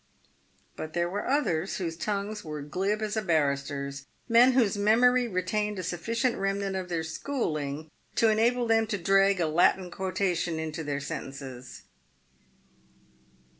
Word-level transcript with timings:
But 0.75 0.93
there 0.93 1.07
were 1.07 1.27
others 1.27 1.77
whose 1.77 1.95
tongues 1.95 2.43
were 2.43 2.63
glib 2.63 3.03
as 3.03 3.15
a 3.15 3.21
barrister's— 3.21 4.07
men 4.37 4.53
whose 4.53 4.75
memory 4.75 5.27
re 5.27 5.43
tained 5.43 5.77
a 5.77 5.83
sufficient 5.83 6.37
remnant 6.37 6.75
of 6.75 6.89
their 6.89 7.03
schooling 7.03 7.91
to 8.15 8.29
enable 8.29 8.65
them 8.65 8.87
to 8.87 8.97
drag 8.97 9.39
a 9.39 9.45
Latin 9.47 9.91
quotation 9.91 10.57
into 10.57 10.83
their 10.83 10.99
sentences. 10.99 11.83